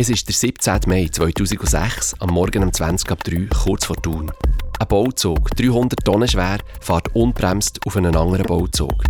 Es 0.00 0.08
ist 0.08 0.26
der 0.28 0.34
17. 0.34 0.80
Mai 0.86 1.08
2006, 1.12 2.14
am 2.20 2.30
Morgen 2.30 2.62
um 2.62 2.72
20 2.72 3.12
ab 3.12 3.22
3, 3.22 3.48
kurz 3.64 3.84
vor 3.84 3.96
Thun. 3.96 4.32
Ein 4.78 4.88
Bauzug, 4.88 5.50
300 5.50 6.02
Tonnen 6.02 6.26
schwer, 6.26 6.56
fährt 6.80 7.14
unbremst 7.14 7.78
auf 7.84 7.98
einen 7.98 8.16
anderen 8.16 8.46
Bauzug. 8.46 9.04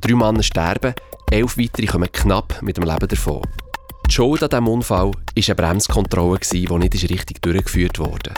Drei 0.00 0.14
Männer 0.14 0.44
sterben, 0.44 0.94
elf 1.32 1.58
weitere 1.58 1.86
kommen 1.86 2.12
knapp 2.12 2.62
mit 2.62 2.76
dem 2.76 2.84
Leben 2.84 3.08
davon. 3.08 3.42
Die 4.06 4.14
Schuld 4.14 4.40
an 4.44 4.50
diesem 4.50 4.68
Unfall 4.68 5.10
war 5.10 5.12
eine 5.34 5.54
Bremskontrolle, 5.56 6.38
die 6.52 6.68
nicht 6.68 7.10
richtig 7.10 7.42
durchgeführt 7.42 7.98
wurde. 7.98 8.32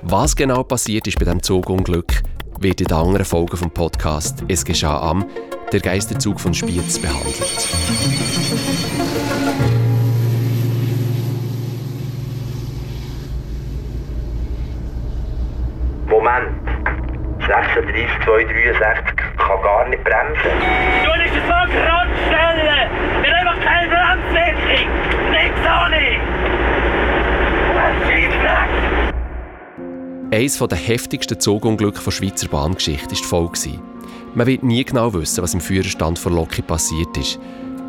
Was 0.00 0.34
genau 0.34 0.62
passiert 0.62 1.06
ist 1.06 1.18
bei 1.18 1.26
diesem 1.26 1.42
Zugunglück, 1.42 2.22
wird 2.60 2.80
in 2.80 2.86
den 2.86 2.96
anderen 2.96 3.26
Folgen 3.26 3.58
des 3.58 3.74
Podcasts 3.74 4.42
«Es 4.48 4.64
geschah 4.64 5.02
am» 5.02 5.26
der 5.70 5.80
Geisterzug 5.80 6.40
von 6.40 6.54
Spiez 6.54 6.98
behandelt. 6.98 7.68
Moment. 16.24 16.46
36, 17.74 18.06
263 18.24 19.16
kann 19.36 19.62
gar 19.62 19.88
nicht 19.88 20.04
bremsen. 20.04 20.54
Du 21.02 21.10
musst 21.10 21.36
es 21.36 21.48
mal 21.48 21.66
gerade 21.66 22.10
stellen! 22.26 22.90
Wir 23.22 23.36
haben 23.36 23.60
keine 23.60 23.88
Bremswirkung! 23.88 24.88
Nichts 25.32 25.66
auch 25.66 25.88
nicht! 25.88 26.20
Eines 30.32 30.58
der 30.58 30.78
heftigsten 30.78 31.40
Zugunglücke 31.40 32.00
der 32.04 32.10
Schweizer 32.10 32.48
Bahngeschichte 32.48 33.10
war 33.10 33.16
die 33.16 33.24
Folge. 33.24 33.80
Man 34.34 34.46
wird 34.46 34.62
nie 34.62 34.84
genau 34.84 35.12
wissen, 35.14 35.42
was 35.42 35.54
im 35.54 35.60
Führerstand 35.60 36.18
von 36.18 36.34
Loki 36.34 36.62
passiert 36.62 37.16
ist. 37.16 37.38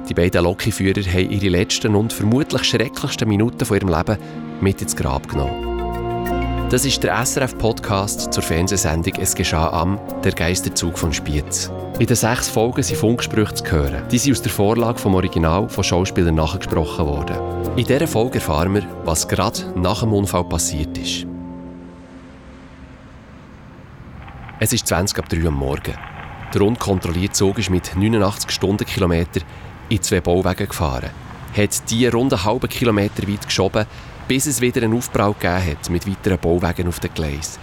Die 0.09 0.13
beiden 0.13 0.43
Loki-Führer 0.43 1.01
haben 1.01 1.31
ihre 1.31 1.49
letzten 1.49 1.95
und 1.95 2.13
vermutlich 2.13 2.63
schrecklichsten 2.63 3.27
Minuten 3.27 3.65
von 3.65 3.77
ihrem 3.77 3.89
Leben 3.89 4.17
mit 4.61 4.81
ins 4.81 4.95
Grab 4.95 5.27
genommen. 5.27 5.74
Das 6.71 6.83
ist 6.83 7.03
der 7.03 7.23
SRF-Podcast 7.23 8.33
zur 8.33 8.41
Fernsehsendung 8.41 9.13
«Es 9.19 9.35
geschah 9.35 9.69
am» 9.69 9.99
«Der 10.23 10.31
Geisterzug 10.31 10.97
von 10.97 11.13
Spiez». 11.13 11.71
In 11.99 12.07
den 12.07 12.15
sechs 12.15 12.49
Folgen 12.49 12.81
sind 12.81 12.97
Funksprüche 12.97 13.53
zu 13.53 13.65
hören. 13.71 14.01
Die 14.09 14.17
sind 14.17 14.31
aus 14.31 14.41
der 14.41 14.51
Vorlage 14.51 14.97
vom 14.97 15.13
Original 15.13 15.69
von 15.69 15.83
Schauspielern 15.83 16.33
nachgesprochen 16.33 17.05
worden. 17.05 17.37
In 17.77 17.85
dieser 17.85 18.07
Folge 18.07 18.39
erfahren 18.39 18.73
wir, 18.73 18.83
was 19.05 19.27
gerade 19.27 19.59
nach 19.75 19.99
dem 19.99 20.11
Unfall 20.11 20.43
passiert 20.45 20.97
ist. 20.97 21.27
Es 24.59 24.73
ist 24.73 24.87
20 24.87 25.19
ab 25.19 25.29
3 25.29 25.41
Uhr 25.43 25.49
am 25.49 25.57
Morgen. 25.57 25.93
Der 26.51 26.61
rund 26.61 26.79
kontrollierte 26.79 27.33
Zug 27.33 27.59
ist 27.59 27.69
mit 27.69 27.95
89 27.95 28.49
Stundenkilometer 28.49 29.41
in 29.89 30.01
zwei 30.01 30.19
Bauwegen 30.19 30.67
gefahren, 30.67 31.11
hat 31.55 31.91
die 31.91 32.07
rund 32.07 32.33
einen 32.33 32.43
halben 32.43 32.69
Kilometer 32.69 33.27
weit 33.27 33.45
geschoben 33.45 33.85
bis 34.27 34.47
es 34.47 34.61
wieder 34.61 34.83
einen 34.83 34.97
Aufbau 34.97 35.33
gegeben 35.33 35.71
hat 35.71 35.89
mit 35.89 36.07
weiteren 36.07 36.39
Bauwegen 36.39 36.87
auf 36.87 36.99
den 36.99 37.13
Gleis. 37.13 37.59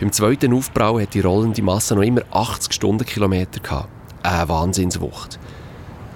Beim 0.00 0.10
zweiten 0.10 0.52
Aufbau 0.52 0.98
hat 0.98 1.14
die 1.14 1.20
rollende 1.20 1.62
Masse 1.62 1.94
noch 1.94 2.02
immer 2.02 2.22
80 2.32 2.72
Stundenkilometer. 2.72 3.88
Eine 4.22 4.48
Wahnsinnswucht. 4.48 5.38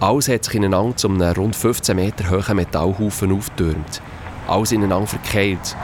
Alles 0.00 0.28
hat 0.28 0.44
sich 0.44 0.54
ineinander 0.54 0.96
zu 0.96 1.08
einem 1.08 1.32
rund 1.32 1.54
15 1.54 1.94
Meter 1.94 2.30
hohen 2.30 2.56
Metallhaufen 2.56 3.32
aufgetürmt. 3.32 4.02
Alles 4.48 4.72
ineinander 4.72 5.06
verkeilt. 5.06 5.76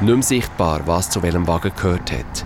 Nicht 0.00 0.14
mehr 0.14 0.22
sichtbar, 0.22 0.86
was 0.86 1.10
zu 1.10 1.22
welchem 1.22 1.46
Wagen 1.46 1.72
gehört 1.74 2.12
hat. 2.12 2.44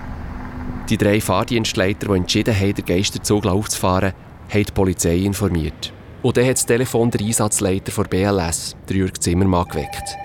Die 0.89 0.97
drei 0.97 1.21
Fahrdienstleiter, 1.21 2.09
die 2.09 2.17
entschieden 2.17 2.55
haben, 2.55 2.75
den 2.75 2.85
Geisterzug 2.85 3.47
aufzufahren, 3.47 4.13
haben 4.53 4.65
die 4.65 4.73
Polizei 4.73 5.17
informiert. 5.17 5.93
Und 6.23 6.37
dann 6.37 6.45
hat 6.47 6.57
das 6.57 6.67
Telefon 6.67 7.11
der 7.11 7.21
Einsatzleiter 7.21 7.93
der 7.93 8.09
BLS, 8.09 8.77
Jürg 8.89 9.21
Zimmermann, 9.21 9.69
geweckt. 9.69 10.22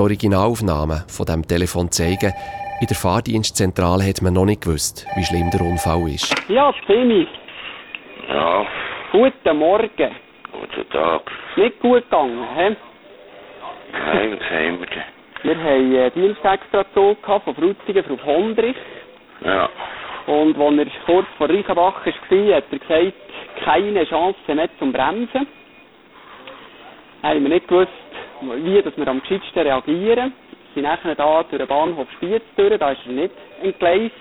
Die 0.00 0.04
Originalaufnahmen 0.04 1.04
von 1.08 1.26
dem 1.26 1.46
Telefon 1.46 1.90
zeigen, 1.90 2.32
in 2.80 2.86
der 2.86 2.96
Fahrdienstzentrale 2.96 4.02
hat 4.08 4.22
man 4.22 4.32
noch 4.32 4.46
nicht 4.46 4.62
gewusst, 4.62 5.06
wie 5.14 5.24
schlimm 5.24 5.50
der 5.50 5.60
Unfall 5.60 6.08
ist. 6.08 6.34
Ja, 6.48 6.72
Timmy. 6.86 7.28
Ja, 8.26 8.64
Guten 9.12 9.58
Morgen. 9.58 9.90
guten 10.52 10.88
Tag. 10.90 11.20
Nicht 11.56 11.78
gut 11.80 12.02
gegangen, 12.04 12.46
hä? 12.56 12.76
Nein, 13.92 14.38
was 14.40 14.50
haben 14.50 14.80
wir 14.80 14.86
denn? 14.86 15.02
Wir 15.42 15.56
haben 15.58 15.94
äh, 15.94 16.10
Dienstextrazug 16.12 17.18
von 17.44 17.54
Frutigen 17.54 18.10
auf 18.10 18.24
Hondrich. 18.24 18.76
Ja, 19.44 19.68
Und 20.26 20.58
als 20.58 20.78
er 20.78 20.86
kurz 21.04 21.26
vor 21.36 21.50
Reichenbach 21.50 22.06
war, 22.06 22.56
hat 22.56 22.64
er 22.72 22.78
gesagt, 22.78 23.12
keine 23.66 24.06
Chance 24.06 24.54
mehr 24.54 24.70
zum 24.78 24.92
Bremsen. 24.94 25.46
Haben 27.22 27.42
wir 27.42 27.50
nicht 27.50 27.68
gewusst, 27.68 27.90
wie 28.42 28.82
dass 28.82 28.96
wir 28.96 29.08
am 29.08 29.20
gescheitsten 29.20 29.62
reagieren. 29.62 30.32
Wir 30.74 30.82
sind 30.82 30.82
nachher 30.84 31.14
da 31.14 31.42
durch 31.42 31.58
den 31.58 31.66
Bahnhof 31.66 32.06
Spiez 32.12 32.42
durch, 32.56 32.78
da 32.78 32.90
ist 32.92 33.00
er 33.06 33.12
nicht 33.12 33.34
entgleist. 33.62 34.14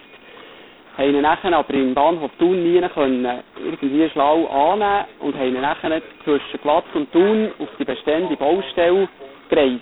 Haben 0.97 1.15
ihn 1.15 1.21
nachher 1.21 1.53
aber 1.53 1.73
im 1.73 1.93
Bahnhof 1.93 2.31
Thun 2.39 2.61
nie 2.63 2.81
können 2.89 3.43
irgendwie 3.57 4.09
schlau 4.09 4.45
annehmen 4.47 5.05
und 5.19 5.35
haben 5.35 5.55
ihn 5.55 5.61
nachher 5.61 6.01
zwischen 6.23 6.59
Platz 6.61 6.85
und 6.93 7.11
Thun 7.11 7.51
auf 7.59 7.69
die 7.77 7.85
bestehende 7.85 8.35
Baustelle 8.35 9.07
gereist. 9.49 9.81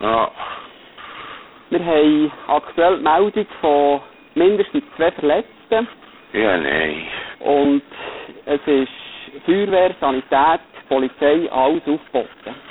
ja, 0.00 0.30
Wir 1.70 1.84
haben 1.84 2.32
aktuell 2.46 2.96
die 2.98 3.02
Meldung 3.02 3.46
von 3.60 4.00
mindestens 4.34 4.84
zwei 4.96 5.10
Verletzten 5.12 5.88
ja, 6.32 6.56
nein. 6.56 7.06
und 7.40 7.82
es 8.46 8.60
ist 8.66 8.88
Feuerwehr, 9.44 9.94
Sanität, 10.00 10.60
Polizei, 10.88 11.50
alles 11.50 11.82
aufgeboten. 11.86 12.67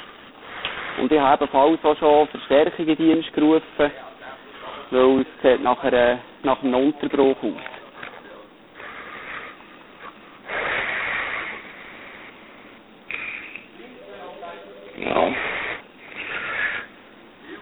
Und 0.97 1.11
ich 1.11 1.19
habe 1.19 1.45
ebenfalls 1.45 1.83
auch 1.83 1.97
schon 1.97 2.27
Verstärkung 2.29 2.87
in 2.87 2.97
Dienst 2.97 3.33
gerufen, 3.33 3.91
weil 4.89 5.21
es 5.21 5.27
sieht 5.43 5.63
nach, 5.63 5.83
einer, 5.83 6.19
nach 6.43 6.61
einem 6.63 6.73
Unterbruch 6.73 7.37
aus. 7.43 7.77
Ja. 14.97 15.27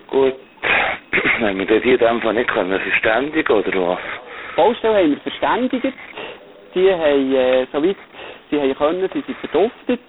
Gut. 0.07 0.35
Haben 1.41 1.59
wir 1.59 1.66
denn 1.66 1.81
die 1.81 1.91
in 1.91 1.97
dem 1.97 2.22
Fall 2.22 2.34
nicht 2.34 2.50
können 2.50 2.79
verständigen 2.79 3.51
oder 3.51 3.88
was? 3.90 4.00
Die 4.51 4.56
Baustelle 4.56 4.97
haben 4.97 5.09
wir 5.12 5.19
verständigt. 5.19 5.94
Die 6.74 6.91
haben, 6.91 7.35
äh, 7.35 7.68
soweit 7.74 7.97
sie 8.50 8.62
haben 8.62 8.75
können, 8.75 9.09
sie 9.13 9.22
sind 9.22 9.38
verduftet. 9.40 10.00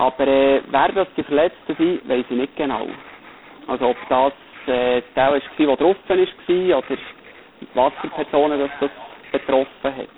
Aber 0.00 0.26
äh, 0.26 0.62
wer 0.70 0.88
das 0.92 1.08
die 1.14 1.22
Verletzten 1.22 1.76
sind, 1.76 2.08
weiß 2.08 2.24
ich 2.30 2.36
nicht 2.36 2.56
genau. 2.56 2.86
Also 3.66 3.88
ob 3.90 3.96
das 4.08 4.32
äh, 4.66 5.02
der 5.14 5.32
war, 5.32 5.38
der 5.38 5.76
drauf 5.76 5.96
war, 6.08 6.16
oder 6.16 6.86
was 7.74 7.92
für 8.00 8.08
Personen 8.08 8.60
das, 8.60 8.70
das 8.80 8.90
betroffen 9.30 9.68
hat. 9.84 10.08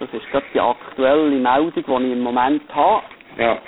Das 0.00 0.08
ist 0.14 0.30
gerade 0.30 0.46
die 0.54 0.60
aktuelle 0.60 1.28
Meldung, 1.30 1.72
die 1.74 1.80
ich 1.80 2.12
im 2.12 2.22
Moment 2.22 2.62
habe. 2.74 3.02
Ja. 3.36 3.58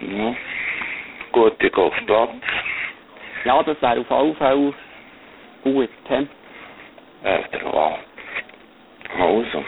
Ja. 0.00 0.34
Gut, 1.32 1.54
ich 1.60 1.72
gehe 1.72 1.84
auf 1.84 1.94
Platz. 2.06 2.30
Ja, 3.44 3.62
das 3.64 3.82
wäre 3.82 4.00
auf 4.00 4.10
alle 4.12 4.34
Fälle 4.34 4.74
gut. 5.64 5.90
He? 6.08 6.28
Äh, 7.24 7.42
der 7.52 7.72
Wahl. 7.72 7.98
Also, 9.18 9.64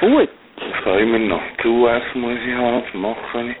Gut. 0.00 0.28
was 0.56 0.84
können 0.84 1.12
wir 1.12 1.18
noch? 1.18 1.42
QS 1.58 2.14
muss 2.14 2.38
ich 2.46 2.54
haben, 2.54 2.82
was 2.82 2.94
mache 2.94 3.50
ich? 3.50 3.56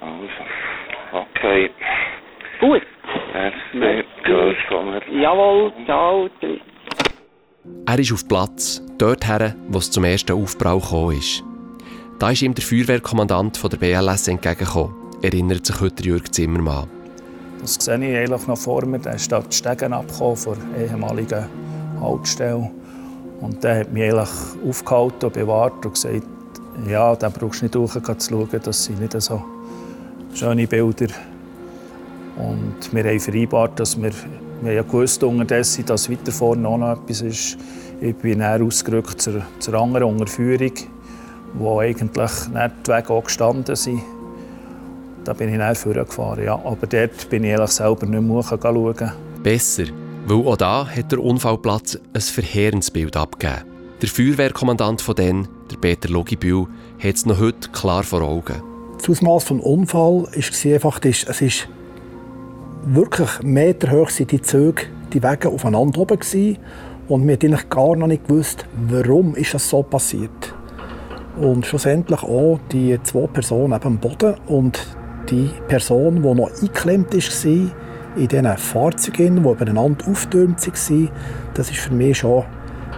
Also, 0.00 1.24
okay. 1.24 1.70
Gut. 2.60 2.82
Merci. 3.32 4.04
Tschüss. 4.24 4.56
Jawohl, 5.20 5.72
ciao. 5.86 6.28
tschüss. 6.40 6.60
Er 7.86 7.98
ist 7.98 8.12
auf 8.12 8.28
Platz, 8.28 8.82
dort 8.98 9.26
her, 9.26 9.54
wo 9.68 9.78
es 9.78 9.90
zum 9.90 10.04
ersten 10.04 10.32
Aufbau 10.32 10.78
gekommen 10.78 11.16
ist. 11.16 11.42
Da 12.18 12.30
ist 12.30 12.42
ihm 12.42 12.54
der 12.54 12.64
Feuerwehrkommandant 12.64 13.56
von 13.56 13.70
der 13.70 13.78
BLS 13.78 14.28
entgegengekommen, 14.28 14.94
erinnert 15.22 15.64
sich 15.64 15.80
heute 15.80 16.02
Jürg 16.04 16.32
Zimmermann. 16.32 16.88
Das 17.60 17.74
sehe 17.76 17.96
ich 17.96 18.16
eigentlich 18.16 18.46
noch 18.46 18.58
vor 18.58 18.84
mir. 18.84 18.98
Der 18.98 19.14
ist 19.14 19.32
da 19.32 19.40
die 19.40 19.56
Stegen 19.56 19.94
abgekommen 19.94 20.36
von 20.36 20.58
der 20.76 20.86
ehemaligen 20.90 21.48
Haltestelle. 22.00 22.70
Und 23.40 23.62
der 23.62 23.80
hat 23.80 23.92
mich 23.92 24.04
eigentlich 24.04 24.30
aufgehalten 24.68 25.26
und 25.26 25.32
bewahrt 25.32 25.84
und 25.84 25.94
gesagt, 25.94 26.22
ja, 26.88 27.14
da 27.14 27.28
brauchst 27.28 27.60
du 27.60 27.64
nicht 27.66 27.76
hochgehen 27.76 28.18
zu 28.18 28.30
schauen, 28.30 28.60
das 28.62 28.84
sind 28.84 29.00
nicht 29.00 29.20
so 29.20 29.42
schöne 30.34 30.66
Bilder. 30.66 31.06
Und 32.36 32.92
wir 32.92 33.04
haben 33.04 33.20
vereinbart, 33.20 33.78
dass 33.78 33.96
wir, 33.96 34.10
wir 34.62 34.70
haben 34.70 34.76
ja 34.76 34.82
gewusst 34.82 35.22
dass 35.86 36.10
weiter 36.10 36.32
vorne 36.32 36.62
noch 36.62 36.92
etwas 36.92 37.20
ist. 37.20 37.58
Ich 38.00 38.14
bin 38.16 38.38
näher 38.38 38.60
ausgerückt 38.62 39.22
zur, 39.22 39.42
zur 39.60 39.74
anderen 39.74 40.08
Unterführung, 40.08 40.72
wo 41.54 41.78
eigentlich 41.78 42.48
nicht 42.48 42.72
die 42.86 42.90
Wege 42.90 43.10
auch 43.10 43.24
gestanden 43.24 43.76
sind. 43.76 44.02
Da 45.24 45.32
bin 45.32 45.48
ich 45.48 45.56
näher 45.56 45.74
vorgefahren, 45.74 46.44
ja. 46.44 46.54
Aber 46.54 46.86
dort 46.86 47.30
bin 47.30 47.44
ich 47.44 47.54
eigentlich 47.54 47.70
selber 47.70 48.06
nicht 48.06 48.20
mehr 48.20 48.42
schauen. 48.42 49.12
Besser, 49.42 49.84
weil 50.26 50.46
auch 50.46 50.56
da 50.56 50.86
hat 50.86 51.12
der 51.12 51.22
Unfallplatz 51.22 51.98
ein 52.12 52.20
verheerendes 52.20 52.90
Bild 52.90 53.16
abgegeben. 53.16 53.64
Der 54.00 54.08
Feuerwehrkommandant 54.08 55.00
von 55.00 55.14
denen, 55.14 55.48
der 55.70 55.76
Peter 55.76 56.08
Logibühl, 56.08 56.66
hat 56.98 57.14
es 57.14 57.26
noch 57.26 57.38
heute 57.38 57.68
klar 57.70 58.02
vor 58.02 58.22
Augen. 58.22 58.62
Das 58.98 59.08
Ausmaß 59.08 59.46
des 59.46 59.60
Unfalls 59.60 60.64
war 60.64 60.72
einfach, 60.72 61.00
es 61.02 61.40
ist 61.40 61.68
wirklich 62.86 63.42
meterhoch 63.42 64.10
sind 64.10 64.32
die 64.32 64.40
Züge, 64.40 64.84
die 65.12 65.22
Wege 65.22 65.48
aufeinander 65.48 66.00
oben 66.00 66.18
gewesen. 66.18 66.58
und 67.08 67.26
wir 67.26 67.36
haben 67.36 67.68
gar 67.68 67.96
noch 67.96 68.06
nicht 68.06 68.26
gewusst, 68.26 68.64
warum 68.88 69.34
ist 69.36 69.54
das 69.54 69.68
so 69.68 69.82
passiert. 69.82 70.54
Und 71.40 71.66
schlussendlich 71.66 72.22
auch 72.22 72.60
die 72.72 72.98
zwei 73.02 73.26
Personen 73.26 73.72
am 73.72 73.98
Boden 73.98 74.34
und 74.46 74.80
die 75.30 75.50
Person, 75.68 76.22
die 76.22 76.34
noch 76.34 76.50
eingeklemmt 76.50 77.12
war 77.14 77.83
in 78.16 78.28
diesen 78.28 78.56
Fahrzeugen, 78.56 79.42
die 79.42 79.48
übereinander 79.48 80.06
aufgetürmt 80.08 80.66
waren, 80.66 81.08
das 81.54 81.68
war 81.68 81.76
für 81.76 81.94
mich 81.94 82.18
schon 82.18 82.44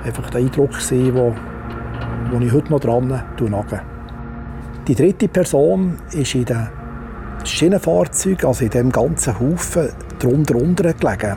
einfach 0.05 0.31
der 0.31 0.41
Eindruck, 0.41 0.71
den 0.91 2.43
ich 2.43 2.53
heute 2.53 2.71
noch 2.71 2.81
dran 2.81 3.09
nage. 3.09 3.81
Die 4.87 4.95
dritte 4.95 5.29
Person 5.29 5.97
ist 6.13 6.35
in 6.35 6.45
dem 6.45 6.69
Schienenfahrzeug, 7.45 8.45
also 8.45 8.65
in 8.65 8.71
dem 8.71 8.93
ganzen 8.93 9.39
Haufen, 9.39 9.89
drunter 10.19 10.57
unter 10.57 10.93
gelegen. 10.93 11.37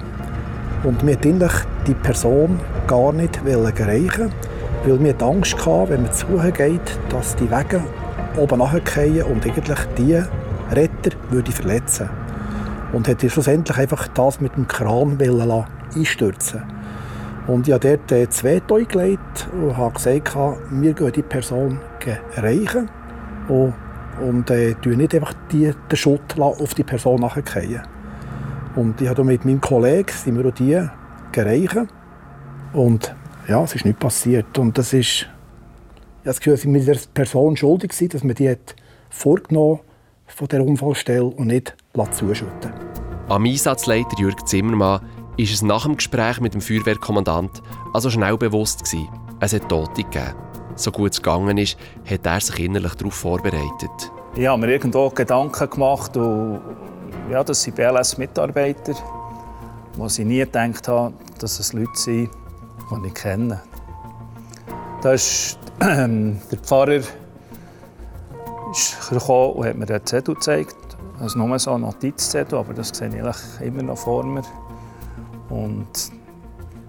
Und 0.83 1.05
wir 1.05 1.23
wollten 1.23 1.49
die 1.87 1.93
Person 1.93 2.59
gar 2.87 3.11
nicht 3.11 3.39
erreichen, 3.45 4.31
weil 4.85 5.03
wir 5.03 5.21
Angst 5.21 5.57
hatten, 5.65 5.89
wenn 5.89 6.03
man 6.03 6.13
zugeht, 6.13 6.99
dass 7.09 7.35
die 7.35 7.49
Wege 7.49 7.81
oben 8.37 8.59
nachgehen 8.59 9.23
und 9.23 9.45
eigentlich 9.45 9.79
die 9.97 10.21
Retter 10.71 11.17
würde 11.31 11.51
verletzen 11.51 12.09
Und 12.91 13.07
hat 13.07 13.21
schlussendlich 13.21 13.77
einfach 13.77 14.07
das 14.09 14.41
mit 14.41 14.55
dem 14.55 14.67
Kran 14.67 15.17
einstürzen 15.95 16.63
Und 17.47 17.67
ich 17.67 17.73
habe 17.73 17.97
dort 17.97 18.11
äh, 18.11 18.29
zwei 18.29 18.55
Veto 18.55 18.75
eingelegt 18.75 19.47
und 19.53 19.77
habe 19.77 19.93
gesagt, 19.93 20.35
wir 20.71 20.93
gehen 20.93 21.11
die 21.11 21.21
Person 21.21 21.79
erreichen 22.35 22.89
und, 23.47 23.73
und 24.27 24.49
äh, 24.49 24.75
nicht 24.85 25.13
einfach 25.13 25.33
die, 25.51 25.73
den 25.91 25.97
Schutt 25.97 26.39
auf 26.39 26.73
die 26.73 26.83
Person 26.83 27.21
nachgehen. 27.21 27.81
Und 28.75 29.01
ich 29.01 29.09
habe 29.09 29.23
mit 29.23 29.45
meinem 29.45 29.61
Kollegen 29.61 30.09
sind 30.09 30.37
wir 30.37 30.51
die 30.51 30.87
gereicht. 31.31 31.77
Und 32.73 33.15
ja, 33.47 33.63
es 33.63 33.75
ist 33.75 33.85
nicht 33.85 33.99
passiert. 33.99 34.57
Und 34.57 34.77
das 34.77 34.93
ist, 34.93 35.21
ich 35.21 35.25
habe 35.25 36.23
das 36.23 36.39
Gefühl, 36.39 36.53
dass 36.53 36.65
ich 36.65 36.85
der 36.85 37.11
Person 37.13 37.57
schuldig 37.57 37.99
war, 37.99 38.07
dass 38.07 38.23
man 38.23 38.35
die 38.35 38.49
hat 38.49 38.75
vorgenommen 39.09 39.79
von 40.27 40.47
der 40.47 40.63
Unfallstelle 40.63 41.25
und 41.25 41.47
nicht 41.47 41.75
zuschütten 42.11 42.73
Am 43.27 43.45
Einsatzleiter 43.45 44.17
Jürg 44.17 44.47
Zimmermann 44.47 45.01
ist 45.37 45.53
es 45.53 45.61
nach 45.61 45.83
dem 45.83 45.95
Gespräch 45.95 46.39
mit 46.39 46.53
dem 46.53 46.61
Feuerwehrkommandant 46.61 47.61
also 47.93 48.09
schnell 48.09 48.37
bewusst 48.37 48.83
gewesen, 48.83 49.09
es 49.39 49.53
hat 49.53 49.69
Tote 49.69 50.03
gegeben. 50.03 50.35
So 50.75 50.91
gut 50.91 51.13
es 51.13 51.21
gegangen 51.21 51.57
ist, 51.57 51.77
hat 52.09 52.25
er 52.25 52.39
sich 52.39 52.59
innerlich 52.59 52.93
darauf 52.95 53.13
vorbereitet. 53.13 54.11
Ich 54.35 54.47
habe 54.47 54.61
mir 54.61 54.71
irgendwo 54.71 55.09
Gedanken 55.09 55.69
gemacht, 55.69 56.15
und, 56.15 56.61
ja, 57.29 57.43
das 57.43 57.63
sind 57.63 57.75
BLS-Mitarbeiter, 57.75 58.93
wo 59.95 60.05
ich 60.05 60.19
nie 60.19 60.39
gedacht 60.39 60.87
habe, 60.87 61.13
dass 61.39 61.59
es 61.59 61.73
Leute 61.73 61.89
sind, 61.95 62.29
die 62.91 63.07
ich 63.07 63.13
kenne. 63.13 63.61
Da 65.01 65.13
ist 65.13 65.57
äh, 65.79 66.07
der 66.07 66.59
Pfarrer 66.61 67.01
ist 68.71 69.09
gekommen 69.09 69.53
und 69.53 69.65
hat 69.65 69.75
mir 69.75 69.89
einen 69.89 70.05
Zettel 70.05 70.35
gezeigt. 70.35 70.75
Also 71.21 71.37
nur 71.37 71.59
so 71.59 71.77
Notizzettel, 71.77 72.59
aber 72.59 72.73
das 72.73 72.89
sehe 72.89 73.09
ich 73.09 73.65
immer 73.65 73.83
noch 73.83 73.97
vor 73.97 74.23
mir. 74.23 74.43
Und 75.49 76.11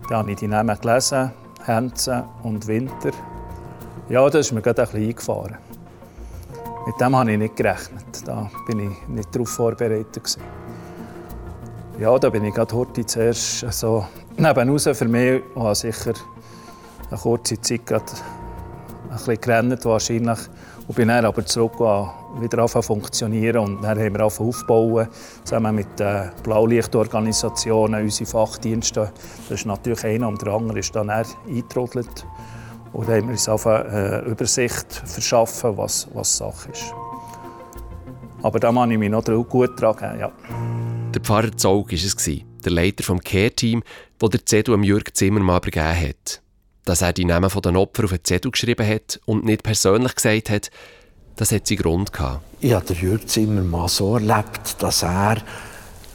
dann 0.08 0.18
habe 0.18 0.30
ich 0.30 0.38
die 0.38 0.48
Namen 0.48 0.78
gelesen, 0.80 1.32
Hänze 1.64 2.24
und 2.42 2.66
Winter. 2.66 3.10
Ja, 4.08 4.28
das 4.28 4.46
ist 4.46 4.52
mir 4.52 4.62
gerade 4.62 4.82
ein 4.82 4.88
bisschen 4.88 5.08
eingefahren. 5.08 5.56
Mit 6.86 7.00
dem 7.00 7.16
habe 7.16 7.32
ich 7.32 7.38
nicht 7.38 7.56
gerechnet. 7.56 8.26
Da 8.26 8.50
bin 8.66 8.90
ich 8.90 9.08
nicht 9.08 9.34
darauf 9.34 9.48
vorbereitet. 9.48 10.38
Ja, 11.98 12.18
da 12.18 12.30
bin 12.30 12.44
ich 12.44 12.54
gerade 12.54 12.74
heute 12.74 13.04
zuerst 13.04 13.70
so 13.72 14.06
nebenaus 14.36 14.84
für 14.84 15.08
mich 15.08 15.42
und 15.54 15.62
habe 15.62 15.74
sicher 15.74 16.14
eine 17.10 17.20
kurze 17.20 17.60
Zeit 17.60 17.84
gerade 17.84 18.04
ein 19.10 19.16
bisschen 19.16 19.40
gerannt 19.40 19.84
wahrscheinlich 19.84 20.38
und 20.90 20.96
bin 20.96 21.06
dann 21.06 21.24
aber 21.24 21.46
zurück 21.46 21.78
wieder 22.40 22.58
anfangen 22.58 22.82
funktionieren 22.82 23.58
und 23.58 23.80
dann 23.80 23.96
haben 23.96 24.12
wir 24.12 24.24
angefangen 24.24 24.50
aufbauen, 24.50 25.06
zusammen 25.44 25.76
mit 25.76 26.00
den 26.00 26.32
Blaulichtorganisationen, 26.42 28.02
unsere 28.02 28.28
Fachdienste. 28.28 29.12
Das 29.48 29.60
ist 29.60 29.66
natürlich 29.66 30.04
einer 30.04 30.26
und 30.26 30.42
der 30.42 30.52
andere 30.52 30.80
ist 30.80 30.96
dann 30.96 31.08
eingetrudelt. 31.08 32.26
Und 32.92 33.08
dann 33.08 33.18
haben 33.18 33.28
wir 33.28 33.32
uns 33.34 33.48
eine 33.48 34.24
äh, 34.26 34.30
Übersicht 34.32 34.92
verschaffen, 34.92 35.76
was, 35.76 36.08
was 36.12 36.36
Sache 36.36 36.72
ist. 36.72 36.92
Aber 38.42 38.58
da 38.58 38.72
kann 38.72 38.90
ich 38.90 38.98
mich 38.98 39.10
noch 39.10 39.24
gut 39.24 39.76
tragen, 39.76 40.18
ja. 40.18 40.32
Der 41.14 41.20
Pfarrer 41.22 41.56
Zog 41.56 41.92
war 41.92 41.98
es, 41.98 42.28
der 42.64 42.72
Leiter 42.72 43.04
des 43.04 43.24
Care-Team, 43.24 43.84
der 44.20 44.28
der 44.28 44.74
am 44.74 44.82
Jürg 44.82 45.14
Zimmermann 45.14 45.58
übergeben 45.58 46.08
hat. 46.08 46.42
Dass 46.90 47.02
er 47.02 47.12
die 47.12 47.24
Namen 47.24 47.48
der 47.48 47.76
Opfer 47.76 48.02
auf 48.02 48.10
den 48.10 48.24
Zettel 48.24 48.50
geschrieben 48.50 48.84
hat 48.84 49.20
und 49.24 49.44
nicht 49.44 49.62
persönlich 49.62 50.12
gesagt 50.12 50.50
hat, 50.50 50.70
das 51.36 51.52
hat 51.52 51.68
seinen 51.68 51.78
Grund 51.78 52.12
gehabt. 52.12 52.40
Ich 52.60 52.72
habe 52.72 52.92
Jürg 52.94 53.28
Zimmermann 53.28 53.86
so 53.86 54.16
erlebt, 54.16 54.74
dass 54.80 55.04
er 55.04 55.36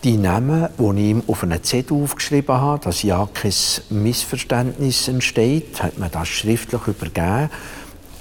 die 0.04 0.18
Namen, 0.18 0.68
die 0.78 1.00
ich 1.00 1.10
ihm 1.12 1.24
auf 1.28 1.44
einen 1.44 1.64
Zettel 1.64 2.04
aufgeschrieben 2.04 2.58
habe, 2.58 2.84
dass 2.84 3.04
ja 3.04 3.26
kein 3.34 3.54
Missverständnis 3.90 5.08
entsteht, 5.08 5.82
hat 5.82 5.98
mir 5.98 6.10
das 6.10 6.28
schriftlich 6.28 6.86
übergeben 6.88 7.50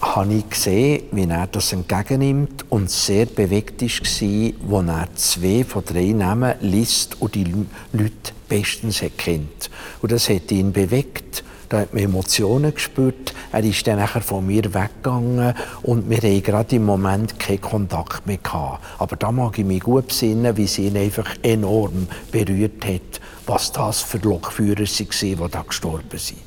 habe 0.01 0.35
ich 0.35 0.49
gesehen, 0.49 1.05
wie 1.11 1.29
er 1.29 1.49
das 1.49 1.73
entgegennimmt 1.73 2.67
und 2.71 2.89
sehr 2.89 3.27
bewegt 3.27 3.83
war, 3.83 4.79
als 4.79 4.89
er 4.89 5.17
zwei 5.17 5.65
von 5.65 5.85
drei 5.85 6.12
Namen 6.12 6.55
liest 6.61 7.21
und 7.21 7.35
die 7.35 7.45
Leute 7.93 8.33
bestens 8.49 9.03
kennt. 9.17 9.71
Und 10.03 10.12
das 10.12 10.29
hat 10.29 10.53
ihn 10.53 10.73
bewegt. 10.73 11.43
Da 11.69 11.81
hat 11.81 11.94
man 11.94 12.02
Emotionen 12.02 12.75
gespürt. 12.75 13.34
Er 13.52 13.64
ist 13.64 13.87
dann 13.87 13.99
nachher 13.99 14.20
von 14.20 14.46
mir 14.46 14.62
weggegangen 14.75 15.55
und 15.82 16.10
wir 16.10 16.19
haben 16.19 16.43
gerade 16.43 16.77
im 16.77 16.84
Moment 16.84 17.39
keinen 17.39 17.60
Kontakt 17.60 18.27
mehr 18.27 18.39
gehabt. 18.39 18.84
Aber 18.98 19.17
da 19.17 19.32
mag 19.32 19.58
ich 19.58 19.65
mich 19.65 19.81
gut 19.81 20.08
besinnen, 20.08 20.56
wie 20.56 20.65
es 20.65 20.79
ihn 20.79 20.96
einfach 20.96 21.29
enorm 21.43 22.08
berührt 22.31 22.84
hat, 22.84 23.20
was 23.46 23.72
das 23.72 24.00
für 24.00 24.19
Lokführer 24.19 24.81
waren, 24.81 25.19
die 25.20 25.50
da 25.50 25.62
gestorben 25.62 26.19
sind. 26.19 26.41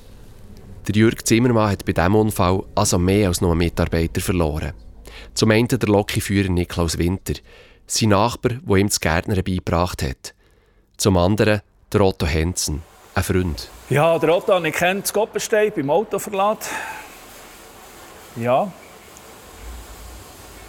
Der 0.87 0.95
Jürg 0.95 1.27
Zimmermann 1.27 1.71
hat 1.71 1.85
bei 1.85 1.91
diesem 1.91 2.15
Unfall 2.15 2.63
also 2.75 2.97
mehr 2.97 3.27
als 3.27 3.41
nur 3.41 3.51
einen 3.51 3.57
Mitarbeiter 3.57 4.21
verloren. 4.21 4.71
Zum 5.33 5.51
einen 5.51 5.67
der 5.67 5.89
Lokführer 5.89 6.49
Niklaus 6.49 6.97
Winter, 6.97 7.33
sein 7.87 8.09
Nachbar, 8.09 8.53
der 8.53 8.77
ihm 8.77 8.87
das 8.87 8.99
Gärtner 8.99 9.35
beigebracht 9.35 10.01
hat. 10.01 10.33
Zum 10.95 11.17
anderen 11.17 11.61
der 11.91 12.01
Otto 12.01 12.25
Hensen, 12.25 12.83
ein 13.17 13.23
Freund. 13.23 13.69
Ja, 13.89 14.19
der 14.19 14.35
Otto 14.35 14.63
ich 14.63 14.75
kenne 14.75 15.01
das 15.01 15.11
Goppenstein 15.11 15.71
beim 15.75 15.89
Autoverlad. 15.89 16.59
Ja. 18.35 18.71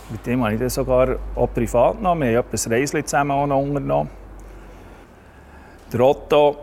Mit 0.09 0.25
dem 0.25 0.43
habe 0.43 0.55
ich 0.55 0.61
dann 0.61 0.71
sogar 0.71 1.17
auch 1.35 1.53
privat 1.53 2.01
noch. 2.01 2.19
Wir 2.19 2.39
haben 2.39 2.49
ein 2.51 2.73
Reisli 2.73 3.05
zusammen 3.05 3.53
unternommen. 3.53 4.09
Der 5.93 6.01
Otto 6.01 6.57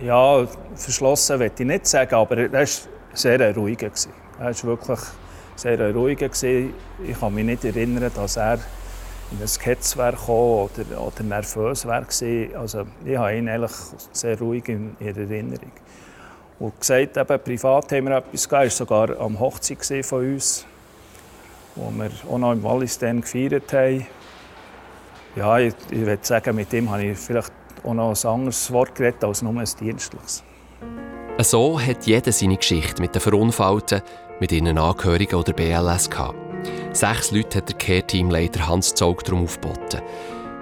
ja, 0.00 0.46
verschlossen 0.74 1.38
möchte 1.38 1.62
ich 1.62 1.68
nicht 1.68 1.86
sagen, 1.86 2.14
aber 2.14 2.38
er 2.38 2.52
war 2.52 2.66
sehr 3.12 3.54
ruhig. 3.54 3.82
Er 3.82 3.90
war 4.38 4.64
wirklich 4.64 5.00
sehr 5.56 5.94
ruhig. 5.94 6.22
Ich 6.22 7.20
kann 7.20 7.34
mich 7.34 7.44
nicht 7.44 7.64
erinnern, 7.64 8.10
dass 8.14 8.36
er 8.36 8.58
in 9.32 9.40
ein 9.40 9.48
Sketch 9.48 9.96
wäre 9.96 10.16
oder, 10.28 11.00
oder 11.00 11.22
nervös 11.22 11.86
war. 11.86 12.04
Also, 12.60 12.84
ich 13.04 13.16
habe 13.16 13.36
ihn 13.36 13.48
eigentlich 13.48 13.72
sehr 14.12 14.38
ruhig 14.38 14.68
in, 14.68 14.96
in 15.00 15.16
Erinnerung. 15.16 15.72
Und 16.58 16.78
gesagt, 16.78 17.16
eben, 17.16 17.40
privat 17.42 17.92
haben 17.92 18.06
wir 18.06 18.18
etwas 18.18 18.48
gehabt. 18.48 18.66
Es 18.66 18.80
war 18.80 18.86
sogar 18.86 19.20
am 19.20 19.40
Hochzeit 19.40 20.04
von 20.04 20.34
uns, 20.34 20.64
wo 21.74 21.90
wir 21.90 22.10
auch 22.30 22.38
noch 22.38 22.52
im 22.52 22.62
Wallis 22.62 22.98
gefeiert 22.98 23.72
haben. 23.72 24.06
Ja, 25.34 25.58
ich, 25.58 25.74
ich 25.90 26.00
würde 26.00 26.24
sagen, 26.24 26.54
mit 26.54 26.72
ihm 26.72 26.90
habe 26.90 27.04
ich 27.04 27.18
vielleicht 27.18 27.52
auch 27.82 27.94
noch 27.94 28.10
ein 28.10 28.30
anderes 28.30 28.70
Wort 28.70 28.94
geredet 28.94 29.24
als 29.24 29.42
nur 29.42 29.54
ein 29.58 29.68
dienstliches. 29.80 30.44
So 31.38 31.80
hat 31.80 32.06
jeder 32.06 32.30
seine 32.30 32.58
Geschichte 32.58 33.00
mit 33.00 33.14
den 33.14 33.22
Verunfallten, 33.22 34.02
mit 34.38 34.52
ihren 34.52 34.76
Angehörigen 34.78 35.36
oder 35.36 35.52
BLS 35.54 36.10
gehabt. 36.10 36.51
Sechs 36.92 37.30
Leute 37.30 37.58
hat 37.58 37.68
der 37.70 37.76
Care-Teamleiter 37.78 38.68
Hans 38.68 38.94
Zog 38.94 39.24
darum 39.24 39.44
aufgeboten. 39.44 40.02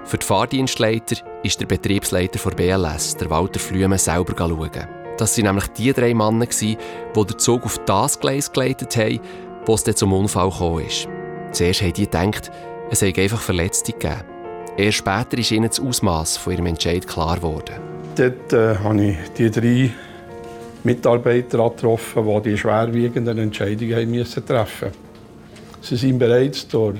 Für 0.05 0.17
die 0.17 0.25
Fahrdienstleiter 0.25 1.17
ist 1.43 1.59
der 1.59 1.65
Betriebsleiter 1.65 2.39
der 2.49 2.55
BLS, 2.55 3.17
der 3.17 3.29
Walter 3.29 3.59
Flüme, 3.59 3.97
selber 3.97 4.33
schauen. 4.37 4.87
Das 5.17 5.37
waren 5.37 5.45
nämlich 5.45 5.67
die 5.67 5.91
drei 5.91 6.13
Männer, 6.13 6.45
die 6.45 6.77
den 7.15 7.37
Zug 7.37 7.65
auf 7.65 7.77
das 7.85 8.17
Gleis 8.19 8.51
geleitet 8.51 8.95
haben, 8.95 9.19
wo 9.65 9.73
es 9.73 9.83
dann 9.83 9.95
zum 9.95 10.13
Unfall 10.13 10.51
ist. 10.87 11.07
Zuerst 11.51 11.81
haben 11.81 11.93
die 11.93 12.05
gedacht, 12.05 12.49
es 12.89 13.01
sei 13.01 13.13
einfach 13.15 13.41
Verletzte 13.41 13.91
gegeben. 13.91 14.23
Erst 14.77 14.99
später 14.99 15.37
ist 15.37 15.51
ihnen 15.51 15.67
das 15.67 15.81
Ausmaß 15.81 16.37
von 16.37 16.53
ihrem 16.53 16.67
Entscheid 16.67 17.05
klar 17.05 17.35
geworden. 17.35 17.75
Dort 18.15 18.53
äh, 18.53 18.77
habe 18.77 19.03
ich 19.03 19.17
die 19.37 19.51
drei 19.51 19.91
Mitarbeiter 20.85 21.69
getroffen, 21.69 22.25
die 22.25 22.49
die 22.49 22.57
schwerwiegenden 22.57 23.37
Entscheidungen 23.37 24.09
müssen 24.09 24.45
treffen 24.45 24.87
mussten. 24.87 25.10
Sie 25.81 26.01
waren 26.03 26.19
bereits 26.19 26.67
durch 26.67 26.99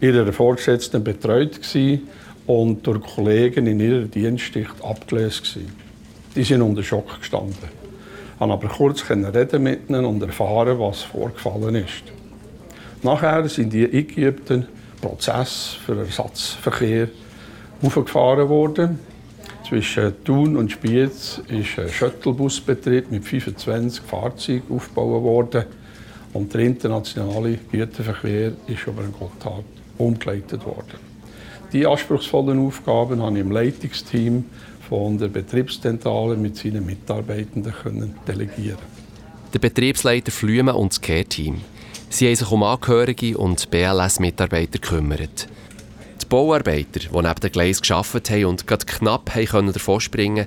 ihre 0.00 0.32
Vorgesetzten 0.32 1.04
betreut 1.04 1.60
und 2.46 2.86
durch 2.86 3.00
Kollegen 3.02 3.66
in 3.66 3.78
ihrer 3.78 4.06
Dienstschicht 4.06 4.82
abgelöst. 4.82 5.58
Die 6.34 6.44
sind 6.44 6.62
unter 6.62 6.82
Schock 6.82 7.18
gestanden. 7.18 7.80
Konnte 8.38 8.54
aber 8.54 8.68
kurz 8.68 9.04
reden 9.10 9.62
mit 9.62 9.90
ihnen 9.90 10.06
und 10.06 10.22
erfahren, 10.22 10.78
was 10.78 11.02
vorgefallen 11.02 11.74
ist. 11.74 12.04
Nachher 13.02 13.46
sind 13.48 13.72
die 13.72 13.84
eingeübten 13.84 14.66
Prozesse 15.00 15.76
für 15.84 15.98
Ersatzverkehr 15.98 17.08
aufgefahren 17.82 18.48
worden. 18.48 18.98
Zwischen 19.68 20.24
Thun 20.24 20.56
und 20.56 20.72
Spiez 20.72 21.42
ist 21.48 21.78
ein 21.78 21.88
Shuttlebusbetrieb 21.90 23.10
mit 23.10 23.24
25 23.24 24.02
Fahrzeugen 24.02 24.74
aufgebaut 24.74 25.22
worden 25.22 25.64
und 26.32 26.54
der 26.54 26.60
internationale 26.62 27.58
Güterverkehr 27.70 28.52
ist 28.66 28.86
über 28.86 29.02
den 29.02 29.12
Gotthard 29.12 29.64
umgeleitet 29.98 30.64
worden. 30.64 31.10
Die 31.72 31.86
anspruchsvollen 31.86 32.66
Aufgaben 32.66 33.22
habe 33.22 33.34
ich 33.34 33.40
im 33.40 33.50
Leitungsteam 33.50 34.44
von 34.88 35.18
der 35.18 35.28
Betriebszentrale 35.28 36.36
mit 36.36 36.56
seinen 36.56 36.84
Mitarbeitenden 36.84 37.72
können 37.72 38.14
delegieren. 38.26 38.78
Der 39.52 39.58
Betriebsleiter 39.60 40.32
Flüme 40.32 40.74
und 40.74 40.92
das 40.92 41.00
Care-Team. 41.00 41.60
Sie 42.08 42.26
haben 42.26 42.34
sich 42.34 42.50
um 42.50 42.62
Angehörige 42.64 43.38
und 43.38 43.70
BLS-Mitarbeiter 43.70 44.78
gekümmert. 44.80 45.48
Die 46.20 46.26
Bauarbeiter, 46.26 47.00
die 47.00 47.08
neben 47.12 47.40
den 47.40 47.52
Gleis 47.52 47.80
gearbeitet 47.80 48.30
haben 48.30 48.44
und 48.46 48.66
gerade 48.66 48.84
knapp 48.84 49.30
davon 49.32 50.00
springen 50.00 50.46